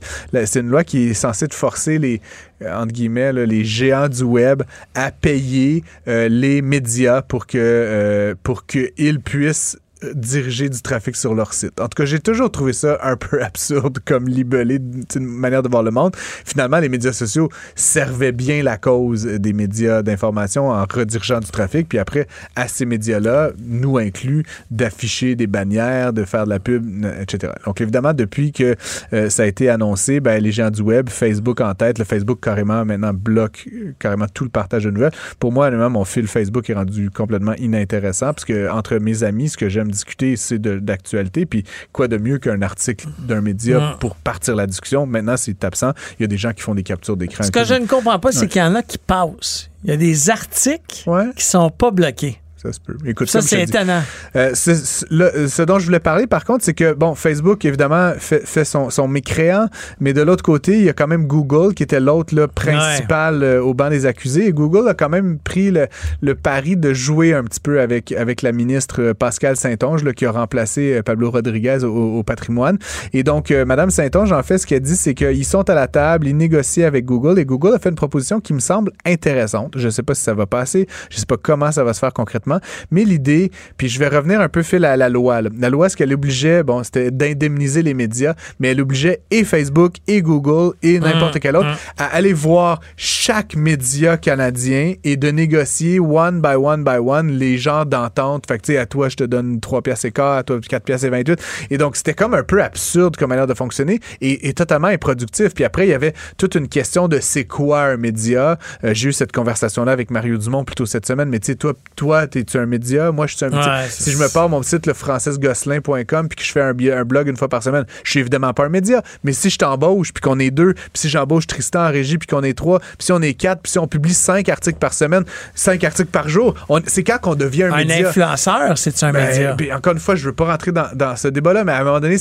C'est 0.45 0.59
une 0.59 0.69
loi 0.69 0.83
qui 0.83 1.09
est 1.09 1.13
censée 1.13 1.47
forcer 1.51 1.97
les, 1.97 2.21
euh, 2.61 2.75
entre 2.75 2.93
guillemets, 2.93 3.33
les 3.33 3.63
géants 3.63 4.09
du 4.09 4.23
web 4.23 4.63
à 4.93 5.11
payer 5.11 5.83
euh, 6.07 6.27
les 6.29 6.61
médias 6.61 7.21
pour 7.21 7.47
que 7.47 7.57
euh, 7.57 8.35
pour 8.43 8.65
qu'ils 8.65 9.19
puissent 9.21 9.77
diriger 10.13 10.69
du 10.69 10.81
trafic 10.81 11.15
sur 11.15 11.33
leur 11.33 11.53
site. 11.53 11.79
En 11.79 11.87
tout 11.87 11.95
cas, 11.95 12.05
j'ai 12.05 12.19
toujours 12.19 12.51
trouvé 12.51 12.73
ça 12.73 12.99
un 13.03 13.15
peu 13.15 13.41
absurde 13.43 13.99
comme 14.05 14.27
libellé 14.27 14.79
d'une 14.79 15.25
manière 15.25 15.63
de 15.63 15.69
voir 15.69 15.83
le 15.83 15.91
monde. 15.91 16.15
Finalement, 16.15 16.79
les 16.79 16.89
médias 16.89 17.13
sociaux 17.13 17.49
servaient 17.75 18.31
bien 18.31 18.63
la 18.63 18.77
cause 18.77 19.25
des 19.25 19.53
médias 19.53 20.01
d'information 20.01 20.69
en 20.69 20.85
redirigeant 20.85 21.39
du 21.39 21.49
trafic. 21.49 21.87
Puis 21.89 21.97
après, 21.97 22.27
à 22.55 22.67
ces 22.67 22.85
médias-là, 22.85 23.51
nous 23.63 23.97
inclus, 23.97 24.43
d'afficher 24.71 25.35
des 25.35 25.47
bannières, 25.47 26.13
de 26.13 26.23
faire 26.23 26.45
de 26.45 26.49
la 26.49 26.59
pub, 26.59 27.05
etc. 27.21 27.53
Donc 27.65 27.81
évidemment, 27.81 28.13
depuis 28.13 28.51
que 28.51 28.75
euh, 29.13 29.29
ça 29.29 29.43
a 29.43 29.45
été 29.45 29.69
annoncé, 29.69 30.19
ben, 30.19 30.41
les 30.41 30.51
gens 30.51 30.69
du 30.69 30.81
web, 30.81 31.09
Facebook 31.09 31.61
en 31.61 31.73
tête, 31.73 31.99
le 31.99 32.05
Facebook 32.05 32.39
carrément 32.41 32.85
maintenant 32.85 33.13
bloque 33.13 33.67
euh, 33.73 33.93
carrément 33.99 34.27
tout 34.33 34.43
le 34.43 34.49
partage 34.49 34.83
de 34.83 34.91
nouvelles. 34.91 35.13
Pour 35.39 35.51
moi, 35.51 35.69
mon 35.89 36.05
fil 36.05 36.27
Facebook 36.27 36.69
est 36.69 36.73
rendu 36.73 37.09
complètement 37.09 37.53
inintéressant 37.55 38.33
parce 38.33 38.45
que 38.45 38.69
entre 38.69 38.97
mes 38.97 39.23
amis, 39.23 39.49
ce 39.49 39.57
que 39.57 39.69
j'aime 39.69 39.91
discuter, 39.95 40.35
c'est 40.35 40.61
d'actualité. 40.61 41.45
Puis 41.45 41.63
quoi 41.91 42.07
de 42.07 42.17
mieux 42.17 42.37
qu'un 42.37 42.61
article 42.61 43.07
d'un 43.19 43.41
média 43.41 43.97
pour 43.99 44.15
partir 44.15 44.55
la 44.55 44.67
discussion? 44.67 45.05
Maintenant, 45.05 45.37
c'est 45.37 45.63
absent. 45.63 45.91
Il 46.19 46.23
y 46.23 46.25
a 46.25 46.27
des 46.27 46.37
gens 46.37 46.53
qui 46.53 46.61
font 46.61 46.75
des 46.75 46.83
captures 46.83 47.17
d'écran. 47.17 47.43
Ce 47.43 47.51
que 47.51 47.63
je 47.63 47.73
ne 47.73 47.85
comprends 47.85 48.19
pas, 48.19 48.31
c'est 48.31 48.47
qu'il 48.47 48.61
y 48.61 48.65
en 48.65 48.75
a 48.75 48.83
qui 48.83 48.97
passent. 48.97 49.69
Il 49.83 49.89
y 49.89 49.93
a 49.93 49.97
des 49.97 50.29
articles 50.29 51.05
qui 51.35 51.43
sont 51.43 51.69
pas 51.69 51.91
bloqués. 51.91 52.39
Ça 52.65 52.73
se 52.73 52.79
peut. 52.79 52.97
Écoute, 53.05 53.29
ça, 53.29 53.41
c'est 53.41 53.61
étonnant. 53.61 54.01
Euh, 54.35 54.55
ce 54.55 55.61
dont 55.61 55.77
je 55.77 55.85
voulais 55.85 55.99
parler, 55.99 56.25
par 56.25 56.45
contre, 56.45 56.63
c'est 56.63 56.73
que, 56.73 56.93
bon, 56.93 57.13
Facebook, 57.13 57.63
évidemment, 57.63 58.13
fait, 58.17 58.65
son, 58.65 58.89
son, 58.89 59.07
mécréant, 59.07 59.67
mais 59.99 60.13
de 60.13 60.21
l'autre 60.21 60.43
côté, 60.43 60.77
il 60.77 60.83
y 60.83 60.89
a 60.89 60.93
quand 60.93 61.07
même 61.07 61.27
Google, 61.27 61.73
qui 61.75 61.83
était 61.83 61.99
l'autre 61.99 62.47
principal 62.47 63.43
euh, 63.43 63.61
au 63.61 63.73
banc 63.73 63.89
des 63.89 64.05
accusés. 64.05 64.47
Et 64.47 64.51
Google 64.51 64.87
a 64.87 64.93
quand 64.95 65.09
même 65.09 65.37
pris 65.37 65.69
le, 65.69 65.87
le, 66.21 66.33
pari 66.33 66.75
de 66.75 66.93
jouer 66.93 67.33
un 67.33 67.43
petit 67.43 67.59
peu 67.59 67.79
avec, 67.81 68.11
avec 68.11 68.41
la 68.41 68.51
ministre 68.51 69.01
euh, 69.01 69.13
Pascal 69.13 69.55
Saint-Onge, 69.55 70.03
qui 70.13 70.25
a 70.25 70.31
remplacé 70.31 71.01
Pablo 71.03 71.29
Rodriguez 71.29 71.83
au, 71.83 72.23
patrimoine. 72.23 72.79
Et 73.13 73.23
donc, 73.23 73.51
Madame 73.51 73.91
Saint-Onge, 73.91 74.31
en 74.31 74.41
fait, 74.41 74.57
ce 74.57 74.65
qu'elle 74.65 74.81
dit, 74.81 74.95
c'est 74.95 75.13
qu'ils 75.13 75.45
sont 75.45 75.69
à 75.69 75.75
la 75.75 75.87
table, 75.87 76.27
ils 76.27 76.35
négocient 76.35 76.87
avec 76.87 77.05
Google, 77.05 77.37
et 77.39 77.45
Google 77.45 77.75
a 77.75 77.79
fait 77.79 77.89
une 77.89 77.95
proposition 77.95 78.39
qui 78.39 78.53
me 78.53 78.59
semble 78.59 78.91
intéressante. 79.05 79.73
Je 79.75 79.85
ne 79.85 79.91
sais 79.91 80.03
pas 80.03 80.15
si 80.15 80.23
ça 80.23 80.33
va 80.33 80.45
passer, 80.45 80.87
je 81.09 81.17
ne 81.17 81.19
sais 81.19 81.25
pas 81.25 81.37
comment 81.37 81.71
ça 81.71 81.83
va 81.83 81.93
se 81.93 81.99
faire 81.99 82.13
concrètement, 82.13 82.54
mais 82.91 83.03
l'idée, 83.03 83.51
puis 83.77 83.89
je 83.89 83.99
vais 83.99 84.07
revenir 84.07 84.41
un 84.41 84.49
peu 84.49 84.63
fil 84.63 84.85
à 84.85 84.97
la 84.97 85.09
loi. 85.09 85.41
La 85.41 85.69
loi, 85.69 85.89
ce 85.89 85.97
qu'elle 85.97 86.13
obligeait, 86.13 86.63
bon, 86.63 86.83
c'était 86.83 87.11
d'indemniser 87.11 87.81
les 87.81 87.93
médias, 87.93 88.33
mais 88.59 88.69
elle 88.69 88.81
obligeait 88.81 89.21
et 89.31 89.43
Facebook 89.43 89.95
et 90.07 90.21
Google 90.21 90.75
et 90.81 90.99
n'importe 90.99 91.39
quel 91.39 91.55
autre 91.55 91.69
mmh. 91.69 92.01
à 92.01 92.05
aller 92.05 92.33
voir 92.33 92.79
chaque 92.97 93.55
média 93.55 94.17
canadien 94.17 94.93
et 95.03 95.17
de 95.17 95.29
négocier 95.29 95.99
one 95.99 96.41
by 96.41 96.55
one 96.55 96.83
by 96.83 96.97
one 96.97 97.31
les 97.31 97.57
gens 97.57 97.85
d'entente. 97.85 98.45
Fait 98.47 98.57
que, 98.57 98.63
tu 98.63 98.73
sais, 98.73 98.77
à 98.77 98.85
toi, 98.85 99.09
je 99.09 99.15
te 99.15 99.23
donne 99.23 99.59
3 99.59 99.81
pièces 99.81 100.05
et 100.05 100.11
quart, 100.11 100.37
à 100.37 100.43
toi, 100.43 100.59
4 100.59 100.83
pièces 100.83 101.03
et 101.03 101.09
28. 101.09 101.41
Et 101.69 101.77
donc, 101.77 101.95
c'était 101.95 102.13
comme 102.13 102.33
un 102.33 102.43
peu 102.43 102.61
absurde 102.61 103.15
comme 103.17 103.29
manière 103.29 103.47
de 103.47 103.53
fonctionner 103.53 103.99
et, 104.21 104.53
totalement 104.53 104.87
improductif. 104.87 105.53
Puis 105.53 105.63
après, 105.63 105.87
il 105.87 105.89
y 105.89 105.93
avait 105.93 106.13
toute 106.37 106.55
une 106.55 106.67
question 106.67 107.07
de 107.07 107.19
c'est 107.19 107.45
quoi 107.45 107.81
un 107.81 107.97
média. 107.97 108.57
Euh, 108.83 108.93
j'ai 108.93 109.09
eu 109.09 109.13
cette 109.13 109.31
conversation-là 109.31 109.91
avec 109.91 110.11
Mario 110.11 110.37
Dumont 110.37 110.63
plutôt 110.63 110.85
cette 110.85 111.05
semaine, 111.05 111.29
mais 111.29 111.39
tu 111.39 111.47
sais, 111.47 111.55
toi, 111.55 111.73
toi, 111.95 112.27
t'es 112.27 112.43
es 112.53 112.59
un 112.59 112.65
média? 112.65 113.11
Moi, 113.11 113.27
je 113.27 113.35
suis 113.35 113.45
un 113.45 113.49
média. 113.49 113.83
si 113.89 114.11
je 114.11 114.17
me 114.17 114.31
pars 114.31 114.49
mon 114.49 114.63
site, 114.63 114.85
le 114.85 114.93
francesgosselin.com, 114.93 116.27
puis 116.27 116.35
que 116.35 116.43
je 116.43 116.51
fais 116.51 116.61
un, 116.61 116.73
blog 116.73 117.27
une 117.27 117.37
fois 117.37 117.47
par 117.47 117.63
semaine, 117.63 117.85
je 118.03 118.11
suis 118.11 118.19
évidemment 118.19 118.53
pas 118.53 118.65
un 118.65 118.69
média. 118.69 119.01
Mais 119.23 119.33
si 119.33 119.49
je 119.49 119.57
t'embauche, 119.57 120.13
puis 120.13 120.21
qu'on 120.21 120.39
est 120.39 120.51
deux, 120.51 120.73
puis 120.73 120.89
si 120.93 121.09
j'embauche 121.09 121.47
Tristan 121.47 121.87
en 121.87 121.91
régie, 121.91 122.17
puis 122.17 122.27
qu'on 122.27 122.43
est 122.43 122.53
trois, 122.53 122.79
puis 122.79 122.89
si 122.99 123.11
on 123.11 123.21
est 123.21 123.33
quatre, 123.33 123.61
puis 123.61 123.71
si 123.71 123.79
on 123.79 123.87
publie 123.87 124.13
cinq 124.13 124.49
articles 124.49 124.79
par 124.79 124.93
semaine, 124.93 125.23
cinq 125.53 125.83
articles 125.83 126.11
par 126.11 126.29
jour, 126.29 126.55
c'est 126.87 127.03
quand 127.03 127.19
qu'on 127.19 127.35
devient 127.35 127.63
un, 127.63 127.77
média. 127.77 127.97
Un 127.97 128.09
influenceur, 128.09 128.77
c'est 128.77 129.03
un 129.03 129.11
ben, 129.11 129.27
média? 129.27 129.55
Puis 129.55 129.71
encore 129.71 129.93
une 129.93 129.99
fois, 129.99 130.15
je 130.15 130.25
veux 130.25 130.33
pas 130.33 130.45
rentrer 130.45 130.71
dans, 130.71 131.15
ce 131.15 131.27
débat-là, 131.27 131.63
mais 131.63 131.71
à 131.71 131.79
un 131.79 131.83
moment 131.83 131.99
donné, 131.99 132.17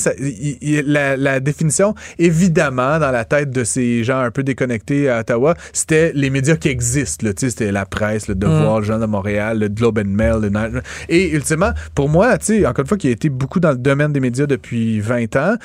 la, 0.85 1.17
la, 1.17 1.39
définition, 1.39 1.95
évidemment, 2.17 2.99
dans 2.99 3.11
la 3.11 3.25
tête 3.25 3.51
de 3.51 3.63
ces 3.63 4.03
gens 4.03 4.19
un 4.19 4.31
peu 4.31 4.43
déconnectés 4.43 5.09
à 5.09 5.19
Ottawa, 5.19 5.55
c'était 5.73 6.11
les 6.13 6.29
médias 6.29 6.55
qui 6.55 6.69
existent. 6.69 7.27
C'était 7.35 7.71
la 7.71 7.85
presse, 7.85 8.27
le 8.27 8.35
Devoir, 8.35 8.77
mm. 8.77 8.79
le 8.79 8.85
Journal 8.85 9.01
de 9.01 9.11
Montréal, 9.11 9.59
le 9.59 9.67
Globe 9.67 9.99
and 9.99 10.09
Mail, 10.15 10.81
et 11.09 11.31
ultimement, 11.31 11.71
pour 11.93 12.09
moi, 12.09 12.37
tu 12.37 12.45
sais, 12.45 12.65
encore 12.65 12.83
une 12.83 12.87
fois, 12.87 12.97
qui 12.97 13.07
a 13.07 13.11
été 13.11 13.29
beaucoup 13.29 13.59
dans 13.59 13.71
le 13.71 13.77
domaine 13.77 14.13
des 14.13 14.19
médias 14.19 14.45
depuis 14.45 14.99
20 14.99 15.35
ans, 15.35 15.55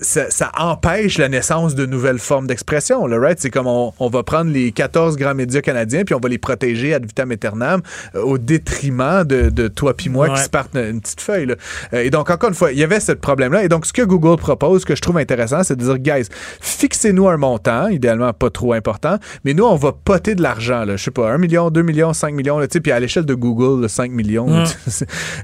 ça, 0.00 0.52
empêche 0.56 1.18
la 1.18 1.28
naissance 1.28 1.74
de 1.74 1.86
nouvelles 1.86 2.18
formes 2.18 2.46
d'expression. 2.46 3.06
Le 3.06 3.18
right? 3.18 3.38
C'est 3.40 3.50
comme 3.50 3.66
on, 3.66 4.08
va 4.08 4.22
prendre 4.22 4.50
les 4.50 4.72
14 4.72 5.16
grands 5.16 5.34
médias 5.34 5.60
canadiens 5.60 6.04
puis 6.04 6.14
on 6.14 6.20
va 6.20 6.28
les 6.28 6.38
protéger 6.38 6.94
ad 6.94 7.04
vitam 7.04 7.30
aeternam 7.30 7.80
euh, 8.14 8.22
au 8.22 8.38
détriment 8.38 9.24
de, 9.24 9.48
de 9.48 9.68
toi 9.68 9.94
puis 9.96 10.10
moi 10.10 10.28
qui 10.30 10.42
se 10.42 10.48
partent 10.48 10.76
une, 10.76 11.00
petite 11.00 11.20
feuille. 11.20 11.46
Là. 11.46 11.54
Euh, 11.92 12.02
et 12.02 12.10
donc, 12.10 12.30
encore 12.30 12.48
une 12.48 12.54
fois, 12.54 12.72
il 12.72 12.78
y 12.78 12.84
avait 12.84 13.00
ce 13.00 13.12
problème-là. 13.12 13.64
Et 13.64 13.68
donc, 13.68 13.86
ce 13.86 13.92
que 13.92 14.02
Google 14.02 14.36
propose, 14.36 14.84
que 14.84 14.94
je 14.94 15.00
trouve 15.00 15.18
intéressant, 15.18 15.62
c'est 15.62 15.76
de 15.76 15.84
dire, 15.84 15.98
guys, 15.98 16.28
fixez-nous 16.60 17.28
un 17.28 17.36
montant, 17.36 17.88
idéalement 17.88 18.32
pas 18.32 18.50
trop 18.50 18.72
important, 18.72 19.18
mais 19.44 19.54
nous, 19.54 19.64
on 19.64 19.76
va 19.76 19.92
poter 19.92 20.34
de 20.34 20.42
l'argent. 20.42 20.84
Je 20.86 20.96
sais 20.96 21.10
pas, 21.10 21.30
1 21.30 21.38
million, 21.38 21.70
2 21.70 21.82
millions, 21.82 22.12
5 22.12 22.34
millions, 22.34 22.60
puis 22.66 22.92
à 22.92 23.00
l'échelle 23.00 23.24
de 23.24 23.34
Google, 23.34 23.53
5 23.88 24.10
millions. 24.10 24.44
Hum. 24.54 24.66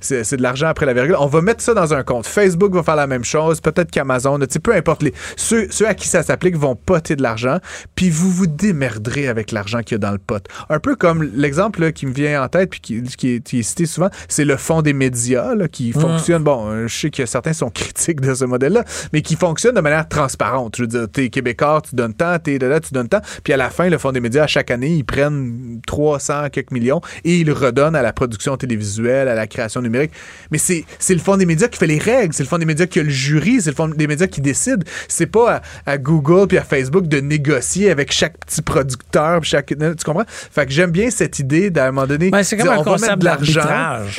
c'est 0.00 0.36
de 0.36 0.42
l'argent 0.42 0.68
après 0.68 0.86
la 0.86 0.92
virgule. 0.92 1.16
On 1.18 1.26
va 1.26 1.40
mettre 1.40 1.62
ça 1.62 1.74
dans 1.74 1.94
un 1.94 2.02
compte. 2.02 2.26
Facebook 2.26 2.72
va 2.72 2.82
faire 2.82 2.96
la 2.96 3.06
même 3.06 3.24
chose, 3.24 3.60
peut-être 3.60 3.90
qu'Amazon, 3.90 4.38
peu 4.62 4.74
importe. 4.74 5.02
Les, 5.02 5.12
ceux, 5.36 5.68
ceux 5.70 5.86
à 5.86 5.94
qui 5.94 6.06
ça 6.06 6.22
s'applique 6.22 6.56
vont 6.56 6.76
poter 6.76 7.16
de 7.16 7.22
l'argent, 7.22 7.58
puis 7.94 8.10
vous 8.10 8.30
vous 8.30 8.46
démerderez 8.46 9.28
avec 9.28 9.52
l'argent 9.52 9.80
qu'il 9.80 9.92
y 9.92 9.94
a 9.96 9.98
dans 9.98 10.12
le 10.12 10.18
pot. 10.18 10.44
Un 10.68 10.78
peu 10.78 10.96
comme 10.96 11.22
l'exemple 11.34 11.92
qui 11.92 12.06
me 12.06 12.12
vient 12.12 12.42
en 12.42 12.48
tête, 12.48 12.70
puis 12.70 12.80
qui, 12.80 13.02
qui, 13.02 13.36
est, 13.36 13.62
cité 13.62 13.86
souvent, 13.86 14.10
c'est 14.28 14.44
le 14.44 14.56
fonds 14.56 14.82
des 14.82 14.92
médias 14.92 15.54
qui 15.68 15.92
hum. 15.94 16.02
fonctionne. 16.02 16.42
Bon, 16.42 16.68
euh, 16.70 16.86
je 16.86 16.96
sais 16.96 17.10
que 17.10 17.26
certains 17.26 17.52
sont 17.52 17.70
critiques 17.74 18.20
de 18.20 18.34
ce 18.34 18.44
modèle-là, 18.44 18.84
mais 19.12 19.22
qui 19.22 19.36
fonctionne 19.36 19.74
de 19.74 19.80
manière 19.80 20.08
transparente. 20.08 20.76
Je 20.76 20.82
veux 20.82 20.88
dire, 20.88 21.06
t'es 21.10 21.28
québécois, 21.28 21.82
tu 21.88 21.94
donnes 21.94 22.14
tant, 22.14 22.38
t'es 22.38 22.58
de 22.58 22.66
là, 22.66 22.80
tu 22.80 22.92
donnes 22.92 23.08
tant, 23.08 23.20
puis 23.44 23.52
à 23.52 23.56
la 23.56 23.70
fin, 23.70 23.88
le 23.88 23.98
fonds 23.98 24.12
des 24.12 24.20
médias, 24.20 24.44
à 24.44 24.46
chaque 24.46 24.70
année, 24.70 24.94
ils 24.94 25.04
prennent 25.04 25.80
300 25.86 26.50
quelques 26.50 26.70
millions 26.70 27.00
et 27.24 27.38
ils 27.38 27.50
redonnent 27.52 27.96
à 27.96 27.99
la 28.02 28.12
production 28.12 28.56
télévisuelle, 28.56 29.28
à 29.28 29.34
la 29.34 29.46
création 29.46 29.82
numérique. 29.82 30.12
Mais 30.50 30.58
c'est, 30.58 30.84
c'est 30.98 31.14
le 31.14 31.20
fond 31.20 31.36
des 31.36 31.46
médias 31.46 31.68
qui 31.68 31.78
fait 31.78 31.86
les 31.86 31.98
règles, 31.98 32.34
c'est 32.34 32.42
le 32.42 32.48
fond 32.48 32.58
des 32.58 32.66
médias 32.66 32.86
qui 32.86 33.00
a 33.00 33.02
le 33.02 33.10
jury, 33.10 33.60
c'est 33.60 33.70
le 33.70 33.76
fond 33.76 33.88
des 33.88 34.06
médias 34.06 34.26
qui 34.26 34.40
décide. 34.40 34.84
C'est 35.08 35.26
pas 35.26 35.62
à, 35.86 35.98
Google 35.98 36.46
puis 36.48 36.58
à 36.58 36.62
Facebook 36.62 37.06
de 37.06 37.20
négocier 37.20 37.90
avec 37.90 38.12
chaque 38.12 38.38
petit 38.38 38.62
producteur, 38.62 39.42
chaque, 39.44 39.66
tu 39.66 40.04
comprends? 40.04 40.24
Fait 40.26 40.66
que 40.66 40.72
j'aime 40.72 40.90
bien 40.90 41.10
cette 41.10 41.38
idée 41.38 41.70
d'à 41.70 41.86
un 41.86 41.92
moment 41.92 42.06
donné, 42.06 42.30
ben, 42.30 42.42
c'est 42.42 42.56
comme 42.56 42.68
on 42.68 42.82
va 42.82 42.98
mettre 42.98 43.16
de 43.16 43.24
l'argent, 43.24 43.62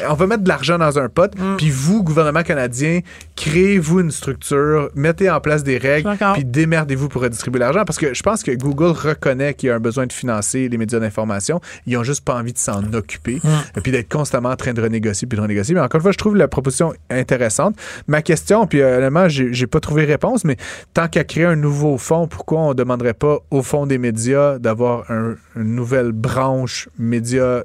on 0.09 0.13
va 0.13 0.27
mettre 0.27 0.43
de 0.43 0.49
l'argent 0.49 0.77
dans 0.77 0.99
un 0.99 1.09
pot, 1.09 1.31
mm. 1.35 1.57
puis 1.57 1.69
vous, 1.69 2.03
gouvernement 2.03 2.43
canadien, 2.43 2.99
créez-vous 3.35 4.01
une 4.01 4.11
structure, 4.11 4.89
mettez 4.95 5.29
en 5.29 5.39
place 5.39 5.63
des 5.63 5.77
règles, 5.77 6.15
puis 6.33 6.45
démerdez-vous 6.45 7.09
pour 7.09 7.21
redistribuer 7.21 7.59
l'argent, 7.59 7.83
parce 7.85 7.97
que 7.97 8.13
je 8.13 8.23
pense 8.23 8.43
que 8.43 8.51
Google 8.51 8.91
reconnaît 8.97 9.53
qu'il 9.53 9.67
y 9.67 9.71
a 9.71 9.75
un 9.75 9.79
besoin 9.79 10.05
de 10.05 10.13
financer 10.13 10.69
les 10.69 10.77
médias 10.77 10.99
d'information, 10.99 11.61
ils 11.85 11.97
ont 11.97 12.03
juste 12.03 12.23
pas 12.23 12.35
envie 12.35 12.53
de 12.53 12.57
s'en 12.57 12.93
occuper, 12.93 13.39
mm. 13.43 13.70
Et 13.75 13.81
puis 13.81 13.91
d'être 13.91 14.11
constamment 14.11 14.49
en 14.49 14.55
train 14.55 14.73
de 14.73 14.81
renégocier 14.81 15.27
puis 15.27 15.37
de 15.37 15.41
renégocier. 15.41 15.75
Mais 15.75 15.81
encore 15.81 15.99
une 15.99 16.03
fois, 16.03 16.11
je 16.11 16.17
trouve 16.17 16.35
la 16.35 16.47
proposition 16.47 16.93
intéressante. 17.09 17.75
Ma 18.07 18.21
question, 18.21 18.67
puis 18.67 18.81
euh, 18.81 18.97
honnêtement, 18.97 19.27
j'ai 19.29 19.67
pas 19.67 19.79
trouvé 19.79 20.05
réponse, 20.05 20.43
mais 20.43 20.57
tant 20.93 21.07
qu'à 21.07 21.23
créer 21.23 21.45
un 21.45 21.55
nouveau 21.55 21.97
fonds, 21.97 22.27
pourquoi 22.27 22.59
on 22.61 22.69
ne 22.69 22.73
demanderait 22.73 23.13
pas 23.13 23.39
au 23.51 23.61
fond 23.61 23.85
des 23.85 23.97
médias 23.97 24.59
d'avoir 24.59 25.09
une 25.09 25.37
nouvelle 25.55 26.11
branche 26.11 26.89
médias 26.97 27.63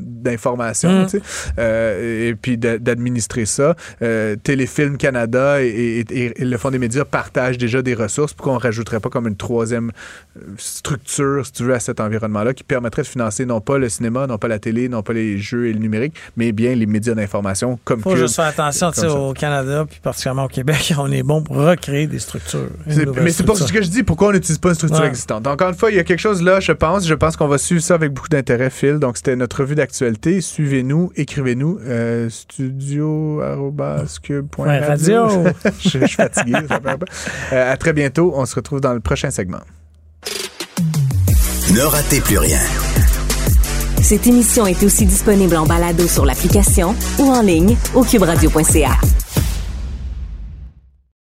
d'information, 0.00 1.02
mm. 1.02 1.08
euh, 1.58 2.28
et 2.28 2.34
puis 2.34 2.58
d'administrer 2.58 3.44
ça. 3.44 3.74
Euh, 4.02 4.36
Téléfilm 4.36 4.96
Canada 4.96 5.62
et, 5.62 6.04
le 6.38 6.56
Fonds 6.56 6.70
des 6.70 6.78
médias 6.78 7.04
partagent 7.04 7.58
déjà 7.58 7.82
des 7.82 7.94
ressources. 7.94 8.32
Pourquoi 8.34 8.54
on 8.54 8.56
ne 8.56 8.62
rajouterait 8.62 9.00
pas 9.00 9.08
comme 9.08 9.26
une 9.26 9.36
troisième 9.36 9.92
euh, 10.36 10.40
structure, 10.58 11.44
si 11.46 11.52
tu 11.52 11.64
veux, 11.64 11.74
à 11.74 11.80
cet 11.80 12.00
environnement-là, 12.00 12.54
qui 12.54 12.64
permettrait 12.64 13.02
de 13.02 13.06
financer 13.06 13.46
non 13.46 13.60
pas 13.60 13.78
le 13.78 13.88
cinéma, 13.88 14.26
non 14.26 14.38
pas 14.38 14.48
la 14.48 14.58
télé, 14.58 14.88
non 14.88 15.02
pas 15.02 15.12
les 15.12 15.38
jeux 15.38 15.68
et 15.68 15.72
le 15.72 15.78
numérique, 15.78 16.14
mais 16.36 16.52
bien 16.52 16.74
les 16.74 16.86
médias 16.86 17.14
d'information 17.14 17.78
comme 17.84 18.00
Faut 18.00 18.16
juste 18.16 18.36
faire 18.36 18.46
attention, 18.46 18.90
au 19.28 19.34
Canada, 19.34 19.86
puis 19.88 20.00
particulièrement 20.02 20.44
au 20.44 20.48
Québec, 20.48 20.94
on 20.98 21.10
est 21.10 21.22
bon 21.22 21.42
pour 21.42 21.56
recréer 21.56 22.06
des 22.06 22.18
structures. 22.18 22.68
Mais 22.86 23.30
c'est 23.30 23.44
pas 23.44 23.54
ce 23.54 23.72
que 23.72 23.82
je 23.82 23.88
dis, 23.88 24.02
pourquoi 24.02 24.28
on 24.28 24.32
n'utilise 24.32 24.58
pas 24.58 24.70
une 24.70 24.74
structure 24.74 25.04
existante? 25.04 25.46
Encore 25.46 25.68
une 25.68 25.76
fois, 25.76 25.90
il 25.90 25.96
y 25.96 26.00
a 26.00 26.04
quelque 26.04 26.20
chose 26.20 26.42
là, 26.42 26.60
je 26.60 26.72
pense, 26.72 27.06
je 27.06 27.14
pense 27.14 27.36
qu'on 27.36 27.48
va 27.48 27.58
suivre 27.58 27.82
ça 27.82 27.94
avec 27.94 28.12
beaucoup 28.12 28.28
d'intérêt, 28.28 28.70
Phil. 28.70 28.98
Donc, 28.98 29.16
c'était 29.16 29.36
notre 29.36 29.60
revue 29.60 29.74
d'actualité. 29.74 29.89
Suivez-nous, 29.92 31.12
écrivez-nous. 31.16 31.80
Euh, 31.84 32.30
studio.radio. 32.30 35.28
je, 35.80 35.82
je, 35.82 35.88
suis 35.88 36.08
fatigué. 36.08 36.54
euh, 37.52 37.72
à 37.72 37.76
très 37.76 37.92
bientôt. 37.92 38.32
On 38.34 38.46
se 38.46 38.54
retrouve 38.54 38.80
dans 38.80 38.94
le 38.94 39.00
prochain 39.00 39.30
segment. 39.30 39.60
Ne 41.74 41.82
ratez 41.82 42.20
plus 42.20 42.38
rien. 42.38 42.60
Cette 44.02 44.26
émission 44.26 44.66
est 44.66 44.82
aussi 44.82 45.06
disponible 45.06 45.56
en 45.56 45.66
balado 45.66 46.08
sur 46.08 46.24
l'application 46.24 46.96
ou 47.18 47.30
en 47.30 47.42
ligne 47.42 47.76
au 47.94 48.02
cuberadio.ca. 48.02 48.96